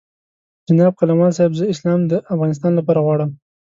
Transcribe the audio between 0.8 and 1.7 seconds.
قلموال صاحب زه